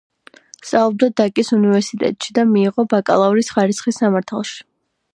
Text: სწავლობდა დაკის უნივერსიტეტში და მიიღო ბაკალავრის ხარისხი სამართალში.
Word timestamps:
სწავლობდა 0.69 1.09
დაკის 1.21 1.53
უნივერსიტეტში 1.57 2.35
და 2.39 2.47
მიიღო 2.57 2.89
ბაკალავრის 2.97 3.55
ხარისხი 3.59 3.99
სამართალში. 4.03 4.61